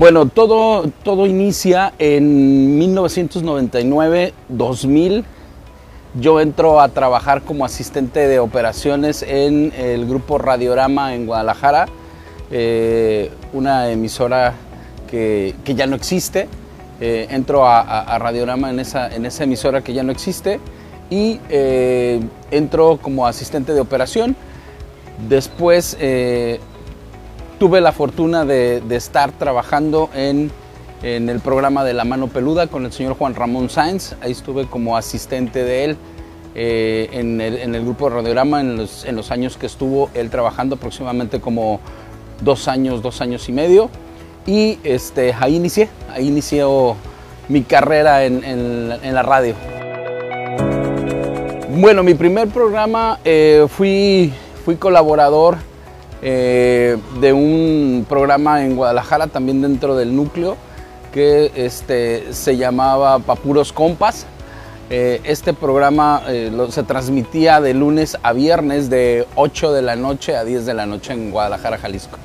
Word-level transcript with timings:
Bueno, 0.00 0.24
todo, 0.24 0.90
todo 1.04 1.26
inicia 1.26 1.92
en 1.98 2.80
1999-2000. 2.80 5.24
Yo 6.18 6.40
entro 6.40 6.80
a 6.80 6.88
trabajar 6.88 7.42
como 7.42 7.66
asistente 7.66 8.26
de 8.26 8.38
operaciones 8.38 9.22
en 9.22 9.74
el 9.76 10.06
grupo 10.06 10.38
Radiorama 10.38 11.14
en 11.14 11.26
Guadalajara, 11.26 11.84
eh, 12.50 13.30
una 13.52 13.90
emisora 13.90 14.54
que, 15.10 15.54
que, 15.64 15.74
ya 15.74 15.86
no 15.86 15.96
existe. 15.96 16.48
Eh, 16.98 17.26
entro 17.28 17.66
a, 17.66 18.18
Radiorama 18.18 18.70
en 18.70 18.80
esa, 18.80 19.14
en 19.14 19.26
esa 19.26 19.44
emisora 19.44 19.82
que 19.82 19.92
ya 19.92 20.02
no 20.02 20.12
existe 20.12 20.60
y 21.10 21.40
eh, 21.50 22.22
entro 22.50 22.98
como 23.02 23.26
asistente 23.26 23.74
de 23.74 23.80
operación. 23.80 24.34
Después 25.28 25.98
tuve 27.60 27.82
la 27.82 27.92
fortuna 27.92 28.46
de, 28.46 28.82
estar 28.88 29.32
trabajando 29.32 30.08
en, 30.14 30.50
el 31.02 31.40
programa 31.40 31.84
de 31.84 31.92
La 31.92 32.06
Mano 32.06 32.28
Peluda 32.28 32.68
con 32.68 32.86
el 32.86 32.92
señor 32.92 33.18
Juan 33.18 33.34
Ramón 33.34 33.68
Sáenz. 33.68 34.14
Ahí 34.22 34.32
estuve 34.32 34.64
como 34.64 34.96
asistente 34.96 35.62
de 35.62 35.84
él 35.84 35.96
eh, 36.54 37.10
en, 37.12 37.38
el, 37.42 37.84
grupo 37.84 38.08
de 38.08 38.16
Radiorama 38.16 38.62
en 38.62 38.78
los, 38.78 39.04
en 39.04 39.14
los, 39.14 39.30
años 39.30 39.58
que 39.58 39.66
estuvo 39.66 40.08
él 40.14 40.30
trabajando, 40.30 40.76
aproximadamente 40.76 41.38
como 41.38 41.80
dos 42.40 42.66
años, 42.66 43.02
dos 43.02 43.20
años 43.20 43.46
y 43.50 43.52
medio. 43.52 43.90
Y 44.46 44.78
este, 44.82 45.34
ahí 45.38 45.56
inicié, 45.56 45.90
ahí 46.14 46.28
inició 46.28 46.96
mi 47.50 47.60
carrera 47.62 48.24
en, 48.24 48.88
la 48.88 49.22
radio. 49.22 49.54
Bueno, 51.68 52.02
mi 52.02 52.14
primer 52.14 52.48
programa 52.48 53.18
eh, 53.22 53.66
fui 53.68 54.32
colaborador 54.78 55.69
eh, 56.22 56.98
de 57.20 57.32
un 57.32 58.04
programa 58.08 58.64
en 58.64 58.76
Guadalajara, 58.76 59.26
también 59.28 59.62
dentro 59.62 59.96
del 59.96 60.14
núcleo, 60.14 60.56
que 61.12 61.50
este, 61.54 62.32
se 62.32 62.56
llamaba 62.56 63.18
Papuros 63.20 63.72
Compas. 63.72 64.26
Eh, 64.90 65.20
este 65.24 65.54
programa 65.54 66.22
eh, 66.26 66.50
lo, 66.52 66.70
se 66.70 66.82
transmitía 66.82 67.60
de 67.60 67.74
lunes 67.74 68.18
a 68.22 68.32
viernes 68.32 68.90
de 68.90 69.26
8 69.36 69.72
de 69.72 69.82
la 69.82 69.96
noche 69.96 70.36
a 70.36 70.44
10 70.44 70.66
de 70.66 70.74
la 70.74 70.84
noche 70.86 71.12
en 71.12 71.30
Guadalajara, 71.30 71.78
Jalisco. 71.78 72.18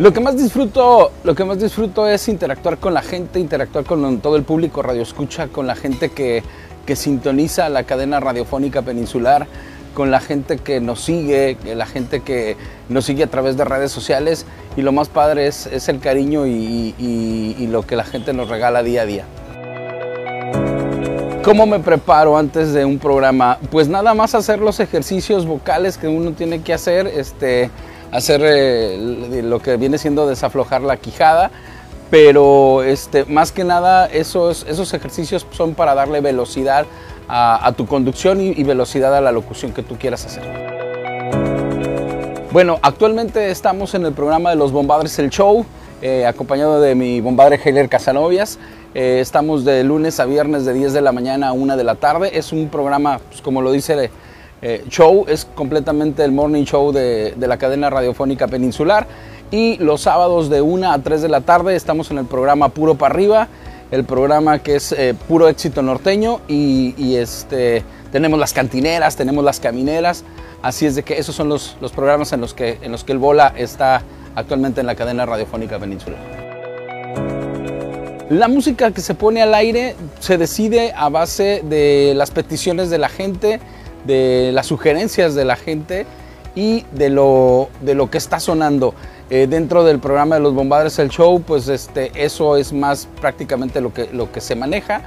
Lo 0.00 0.12
que 0.12 0.18
más 0.18 0.36
disfruto, 0.36 1.12
lo 1.22 1.36
que 1.36 1.44
más 1.44 1.60
disfruto 1.60 2.08
es 2.08 2.28
interactuar 2.28 2.78
con 2.78 2.92
la 2.94 3.00
gente, 3.00 3.38
interactuar 3.38 3.84
con 3.84 4.18
todo 4.18 4.34
el 4.36 4.42
público 4.42 4.82
radio 4.82 5.02
escucha, 5.02 5.46
con 5.46 5.68
la 5.68 5.76
gente 5.76 6.10
que, 6.10 6.42
que 6.84 6.96
sintoniza 6.96 7.68
la 7.68 7.84
cadena 7.84 8.18
radiofónica 8.18 8.82
peninsular, 8.82 9.46
con 9.94 10.10
la 10.10 10.20
gente 10.20 10.58
que 10.58 10.80
nos 10.80 11.00
sigue, 11.00 11.56
la 11.64 11.86
gente 11.86 12.20
que 12.20 12.56
nos 12.88 13.04
sigue 13.04 13.22
a 13.22 13.28
través 13.28 13.56
de 13.56 13.64
redes 13.64 13.92
sociales 13.92 14.44
y 14.76 14.82
lo 14.82 14.92
más 14.92 15.08
padre 15.08 15.46
es, 15.46 15.88
el 15.88 16.00
cariño 16.00 16.46
y, 16.46 17.66
lo 17.70 17.86
que 17.86 17.96
la 17.96 18.04
gente 18.04 18.32
nos 18.32 18.48
regala 18.48 18.82
día 18.82 19.02
a 19.02 19.06
día. 19.06 19.24
¿Cómo 21.42 21.66
me 21.66 21.78
preparo 21.78 22.36
antes 22.36 22.72
de 22.72 22.84
un 22.84 22.98
programa? 22.98 23.58
Pues 23.70 23.88
nada 23.88 24.14
más 24.14 24.34
hacer 24.34 24.60
los 24.60 24.80
ejercicios 24.80 25.46
vocales 25.46 25.98
que 25.98 26.08
uno 26.08 26.32
tiene 26.32 26.62
que 26.62 26.72
hacer, 26.72 27.06
este, 27.06 27.70
hacer 28.12 28.40
eh, 28.44 29.42
lo 29.42 29.60
que 29.60 29.76
viene 29.76 29.98
siendo 29.98 30.26
desaflojar 30.26 30.82
la 30.82 30.96
quijada, 30.96 31.50
pero 32.10 32.82
este, 32.82 33.24
más 33.26 33.52
que 33.52 33.64
nada 33.64 34.06
esos, 34.06 34.64
esos 34.68 34.94
ejercicios 34.94 35.46
son 35.50 35.74
para 35.74 35.94
darle 35.94 36.20
velocidad 36.20 36.86
a, 37.28 37.72
tu 37.76 37.86
conducción 37.86 38.40
y, 38.40 38.48
y, 38.50 38.64
velocidad 38.64 39.14
a 39.16 39.20
la 39.20 39.32
locución 39.32 39.72
que 39.72 39.82
tú 39.82 39.96
quieras 39.96 40.26
hacer. 40.26 40.42
Bueno, 42.52 42.78
actualmente 42.82 43.50
estamos 43.50 43.94
en 43.94 44.06
el 44.06 44.12
programa 44.12 44.50
de 44.50 44.56
los 44.56 44.70
Bombadres 44.70 45.18
El 45.18 45.30
Show, 45.30 45.66
eh, 46.02 46.26
acompañado 46.26 46.80
de 46.80 46.94
mi 46.94 47.20
bombadre 47.20 47.58
Heiler 47.64 47.88
Casanovias. 47.88 48.58
Eh, 48.94 49.20
estamos 49.20 49.64
de 49.64 49.82
lunes 49.82 50.20
a 50.20 50.26
viernes 50.26 50.64
de 50.64 50.74
10 50.74 50.92
de 50.92 51.00
la 51.00 51.12
mañana 51.12 51.48
a 51.48 51.52
1 51.52 51.76
de 51.76 51.82
la 51.82 51.94
tarde. 51.94 52.38
Es 52.38 52.52
un 52.52 52.68
programa, 52.68 53.20
pues, 53.28 53.40
como 53.40 53.62
lo 53.62 53.72
dice 53.72 54.10
eh, 54.62 54.84
show, 54.88 55.24
es 55.28 55.46
completamente 55.46 56.22
el 56.22 56.32
morning 56.32 56.64
show 56.64 56.92
de, 56.92 57.32
de 57.36 57.48
la 57.48 57.56
cadena 57.56 57.90
radiofónica 57.90 58.46
peninsular 58.48 59.06
y 59.50 59.76
los 59.78 60.02
sábados 60.02 60.50
de 60.50 60.62
1 60.62 60.92
a 60.92 60.98
3 60.98 61.22
de 61.22 61.28
la 61.28 61.40
tarde 61.40 61.76
estamos 61.76 62.10
en 62.10 62.18
el 62.18 62.24
programa 62.24 62.68
Puro 62.70 62.96
para 62.96 63.14
arriba, 63.14 63.48
el 63.94 64.02
programa 64.04 64.58
que 64.58 64.74
es 64.74 64.90
eh, 64.90 65.14
puro 65.28 65.48
éxito 65.48 65.80
norteño 65.80 66.40
y, 66.48 67.14
este, 67.14 67.84
tenemos 68.10 68.40
las 68.40 68.52
cantineras, 68.52 69.14
tenemos 69.14 69.44
las 69.44 69.60
camineras, 69.60 70.24
así 70.62 70.84
es 70.84 70.96
de 70.96 71.04
que 71.04 71.16
esos 71.16 71.36
son 71.36 71.48
los, 71.48 71.76
los 71.80 71.92
programas 71.92 72.32
en 72.32 72.40
los, 72.40 72.54
que, 72.54 72.78
en 72.82 72.90
los 72.90 73.04
que 73.04 73.12
el 73.12 73.18
Bola 73.18 73.54
está 73.56 74.02
actualmente 74.34 74.80
en 74.80 74.88
la 74.88 74.96
cadena 74.96 75.24
radiofónica 75.26 75.78
peninsular. 75.78 76.18
La 78.30 78.48
música 78.48 78.90
que 78.90 79.00
se 79.00 79.14
pone 79.14 79.42
al 79.42 79.54
aire 79.54 79.94
se 80.18 80.38
decide 80.38 80.92
a 80.96 81.08
base 81.08 81.62
de 81.64 82.14
las 82.16 82.32
peticiones 82.32 82.90
de 82.90 82.98
la 82.98 83.08
gente, 83.08 83.60
de 84.06 84.50
las 84.52 84.66
sugerencias 84.66 85.36
de 85.36 85.44
la 85.44 85.54
gente 85.54 86.04
y 86.56 86.84
de 86.90 87.10
lo, 87.10 87.68
de 87.80 87.94
lo 87.94 88.10
que 88.10 88.18
está 88.18 88.40
sonando. 88.40 88.94
Eh, 89.30 89.46
dentro 89.48 89.84
del 89.84 90.00
programa 90.00 90.36
de 90.36 90.42
los 90.42 90.54
Bombadres 90.54 90.98
el 90.98 91.08
Show, 91.08 91.42
pues 91.42 91.68
este, 91.68 92.12
eso 92.14 92.56
es 92.56 92.72
más 92.72 93.08
prácticamente 93.20 93.80
lo 93.80 93.92
que, 93.92 94.08
lo 94.12 94.30
que 94.30 94.40
se 94.40 94.54
maneja. 94.54 95.02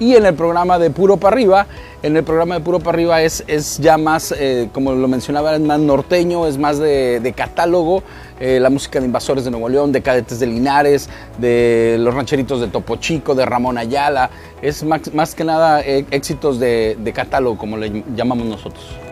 Y 0.00 0.16
en 0.16 0.24
el 0.24 0.34
programa 0.34 0.78
de 0.78 0.90
Puro 0.90 1.18
para 1.18 1.34
Arriba, 1.34 1.66
en 2.02 2.16
el 2.16 2.24
programa 2.24 2.54
de 2.54 2.62
Puro 2.62 2.78
para 2.78 2.96
Arriba 2.96 3.22
es, 3.22 3.44
es 3.46 3.78
ya 3.78 3.98
más, 3.98 4.32
eh, 4.32 4.70
como 4.72 4.92
lo 4.92 5.06
mencionaba, 5.08 5.54
es 5.54 5.60
más 5.60 5.78
norteño, 5.78 6.46
es 6.46 6.56
más 6.56 6.78
de, 6.78 7.34
catálogo. 7.36 8.02
Eh, 8.40 8.58
la 8.58 8.70
música 8.70 8.98
de 8.98 9.04
Invasores 9.04 9.44
de 9.44 9.50
Nuevo 9.50 9.68
León, 9.68 9.92
de 9.92 10.00
Cadetes 10.00 10.40
de 10.40 10.46
Linares, 10.46 11.10
de 11.38 11.96
Los 12.00 12.14
Rancheritos 12.14 12.62
de 12.62 12.68
Topo 12.68 12.96
Chico, 12.96 13.34
de 13.34 13.44
Ramón 13.44 13.76
Ayala. 13.76 14.30
Es 14.62 14.82
más, 14.82 15.12
más 15.12 15.34
que 15.34 15.44
nada 15.44 15.82
éxitos 15.82 16.58
de, 16.58 16.96
de 16.98 17.12
catálogo, 17.12 17.58
como 17.58 17.76
le 17.76 18.02
llamamos 18.16 18.46
nosotros. 18.46 19.09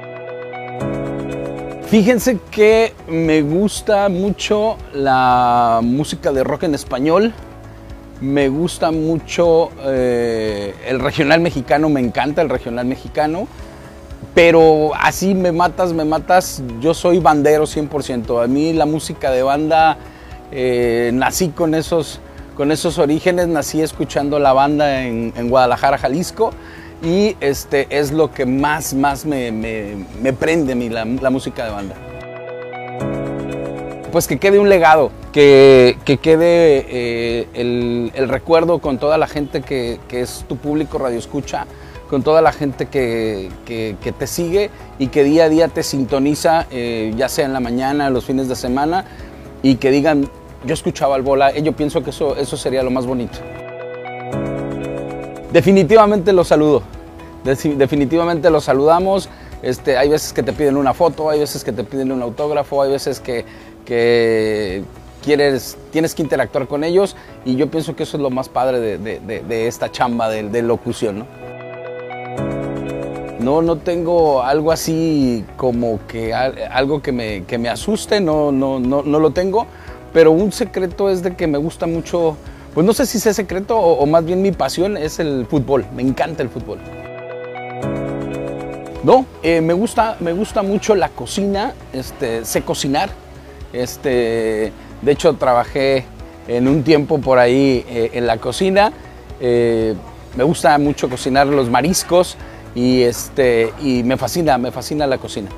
Fíjense 1.88 2.38
que 2.50 2.92
me 3.08 3.40
gusta 3.40 4.10
mucho 4.10 4.76
la 4.92 5.80
música 5.82 6.32
de 6.32 6.44
rock 6.44 6.64
en 6.64 6.74
español. 6.74 7.32
Me 8.20 8.50
gusta 8.50 8.90
mucho 8.90 9.70
eh, 9.86 10.74
el 10.86 11.00
regional 11.00 11.40
mexicano, 11.40 11.88
me 11.88 12.00
encanta 12.00 12.42
el 12.42 12.50
regional 12.50 12.84
mexicano. 12.84 13.48
Pero 14.34 14.90
así 15.00 15.34
me 15.34 15.50
matas, 15.50 15.94
me 15.94 16.04
matas, 16.04 16.62
yo 16.78 16.92
soy 16.92 17.20
bandero 17.20 17.64
100%. 17.64 18.44
A 18.44 18.46
mí 18.46 18.74
la 18.74 18.84
música 18.84 19.30
de 19.30 19.42
banda, 19.42 19.96
eh, 20.52 21.10
nací 21.14 21.48
con 21.48 21.74
esos, 21.74 22.20
con 22.54 22.70
esos 22.70 22.98
orígenes, 22.98 23.48
nací 23.48 23.80
escuchando 23.80 24.38
la 24.38 24.52
banda 24.52 25.06
en, 25.06 25.32
en 25.34 25.48
Guadalajara, 25.48 25.96
Jalisco 25.96 26.52
y 27.02 27.36
este 27.40 27.86
es 27.90 28.12
lo 28.12 28.32
que 28.32 28.44
más, 28.46 28.94
más 28.94 29.24
me, 29.24 29.52
me, 29.52 30.32
prende 30.32 30.72
a 30.72 30.76
mí, 30.76 30.88
la, 30.88 31.04
música 31.04 31.64
de 31.64 31.70
banda. 31.70 31.94
Pues 34.10 34.26
que 34.26 34.38
quede 34.38 34.58
un 34.58 34.68
legado, 34.68 35.10
que, 35.32 35.98
que 36.04 36.16
quede 36.16 36.86
eh, 36.88 37.48
el, 37.54 38.10
el, 38.14 38.28
recuerdo 38.28 38.78
con 38.78 38.98
toda 38.98 39.18
la 39.18 39.26
gente 39.26 39.60
que, 39.60 40.00
que, 40.08 40.22
es 40.22 40.44
tu 40.48 40.56
público 40.56 40.98
radio 40.98 41.18
escucha, 41.18 41.66
con 42.08 42.22
toda 42.22 42.40
la 42.40 42.52
gente 42.52 42.86
que, 42.86 43.50
que 43.66 44.12
te 44.12 44.26
sigue 44.26 44.70
y 44.98 45.08
que 45.08 45.24
día 45.24 45.44
a 45.44 45.48
día 45.50 45.68
te 45.68 45.82
sintoniza, 45.82 46.66
eh, 46.70 47.12
ya 47.16 47.28
sea 47.28 47.44
en 47.44 47.52
la 47.52 47.60
mañana, 47.60 48.10
los 48.10 48.24
fines 48.24 48.48
de 48.48 48.56
semana, 48.56 49.04
y 49.62 49.76
que 49.76 49.90
digan, 49.90 50.28
yo 50.64 50.74
escuchaba 50.74 51.14
al 51.14 51.22
bola, 51.22 51.56
yo 51.58 51.72
pienso 51.72 52.02
que 52.02 52.10
eso, 52.10 52.34
eso 52.36 52.56
sería 52.56 52.82
lo 52.82 52.90
más 52.90 53.06
bonito. 53.06 53.38
Definitivamente 55.52 56.32
los 56.32 56.48
saludo. 56.48 56.82
Definitivamente 57.44 58.50
los 58.50 58.64
saludamos. 58.64 59.28
Este, 59.62 59.96
hay 59.96 60.08
veces 60.08 60.32
que 60.32 60.42
te 60.42 60.52
piden 60.52 60.76
una 60.76 60.94
foto, 60.94 61.30
hay 61.30 61.40
veces 61.40 61.64
que 61.64 61.72
te 61.72 61.84
piden 61.84 62.12
un 62.12 62.22
autógrafo, 62.22 62.82
hay 62.82 62.90
veces 62.90 63.18
que, 63.18 63.44
que 63.84 64.84
quieres, 65.24 65.76
tienes 65.90 66.14
que 66.14 66.22
interactuar 66.22 66.68
con 66.68 66.84
ellos 66.84 67.16
y 67.44 67.56
yo 67.56 67.68
pienso 67.68 67.96
que 67.96 68.04
eso 68.04 68.16
es 68.18 68.22
lo 68.22 68.30
más 68.30 68.48
padre 68.48 68.78
de, 68.78 68.98
de, 68.98 69.40
de, 69.40 69.66
esta 69.66 69.90
chamba 69.90 70.28
de, 70.30 70.62
locución. 70.62 71.20
¿no? 71.20 71.26
no, 73.40 73.62
no 73.62 73.76
tengo 73.78 74.42
algo 74.42 74.70
así 74.70 75.44
como 75.56 75.98
que 76.06 76.34
algo 76.34 77.02
que 77.02 77.10
me, 77.10 77.44
que 77.44 77.58
me 77.58 77.68
asuste, 77.68 78.20
no, 78.20 78.52
no, 78.52 78.78
no, 78.78 79.02
no 79.02 79.18
lo 79.18 79.30
tengo, 79.32 79.66
pero 80.12 80.30
un 80.30 80.52
secreto 80.52 81.10
es 81.10 81.22
de 81.22 81.34
que 81.34 81.48
me 81.48 81.58
gusta 81.58 81.86
mucho 81.86 82.36
pues 82.74 82.86
no 82.86 82.92
sé 82.92 83.06
si 83.06 83.16
es 83.16 83.36
secreto 83.36 83.78
o, 83.78 83.94
o, 83.94 84.06
más 84.06 84.24
bien 84.24 84.42
mi 84.42 84.52
pasión 84.52 84.96
es 84.96 85.18
el 85.18 85.46
fútbol. 85.46 85.86
Me 85.94 86.02
encanta 86.02 86.42
el 86.42 86.48
fútbol. 86.48 86.78
No, 89.04 89.24
eh, 89.42 89.60
me, 89.60 89.72
gusta, 89.74 90.16
me 90.20 90.32
gusta 90.32 90.62
mucho 90.62 90.94
la 90.94 91.08
cocina, 91.08 91.72
este, 91.92 92.44
sé 92.44 92.62
cocinar. 92.62 93.10
Este, 93.72 94.72
de 95.02 95.12
hecho, 95.12 95.34
trabajé 95.34 96.04
en 96.48 96.66
un 96.66 96.82
tiempo 96.82 97.18
por 97.18 97.38
ahí 97.38 97.84
eh, 97.88 98.10
en 98.14 98.26
la 98.26 98.38
cocina. 98.38 98.92
Eh, 99.40 99.94
me 100.36 100.44
gusta 100.44 100.76
mucho 100.78 101.08
cocinar 101.08 101.46
los 101.46 101.70
mariscos 101.70 102.36
y, 102.74 103.02
este, 103.02 103.72
y 103.80 104.02
me 104.02 104.16
fascina, 104.16 104.58
me 104.58 104.72
fascina 104.72 105.06
la 105.06 105.18
cocina. 105.18 105.48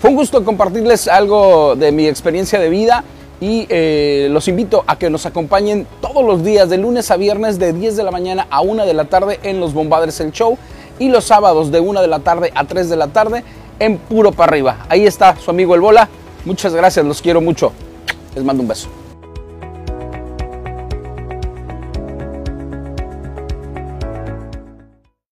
Fue 0.00 0.08
un 0.08 0.16
gusto 0.16 0.42
compartirles 0.42 1.06
algo 1.06 1.76
de 1.76 1.92
mi 1.92 2.06
experiencia 2.06 2.58
de 2.58 2.70
vida 2.70 3.04
y 3.40 3.66
eh, 3.70 4.28
los 4.30 4.48
invito 4.48 4.84
a 4.86 4.98
que 4.98 5.08
nos 5.08 5.24
acompañen 5.26 5.86
todos 6.00 6.24
los 6.24 6.44
días 6.44 6.68
de 6.68 6.76
lunes 6.76 7.10
a 7.10 7.16
viernes 7.16 7.58
de 7.58 7.72
10 7.72 7.96
de 7.96 8.02
la 8.02 8.10
mañana 8.10 8.46
a 8.50 8.60
1 8.60 8.84
de 8.84 8.94
la 8.94 9.06
tarde 9.06 9.40
en 9.42 9.60
Los 9.60 9.72
Bombadres 9.72 10.20
el 10.20 10.32
Show 10.32 10.58
y 10.98 11.08
los 11.08 11.24
sábados 11.24 11.72
de 11.72 11.80
1 11.80 12.02
de 12.02 12.08
la 12.08 12.20
tarde 12.20 12.52
a 12.54 12.66
3 12.66 12.90
de 12.90 12.96
la 12.96 13.08
tarde 13.08 13.42
en 13.78 13.96
Puro 13.96 14.32
para 14.32 14.52
arriba. 14.52 14.84
Ahí 14.88 15.06
está 15.06 15.36
su 15.36 15.50
amigo 15.50 15.74
El 15.74 15.80
Bola. 15.80 16.08
Muchas 16.44 16.74
gracias, 16.74 17.04
los 17.04 17.22
quiero 17.22 17.40
mucho. 17.40 17.72
Les 18.34 18.44
mando 18.44 18.62
un 18.62 18.68
beso. 18.68 18.99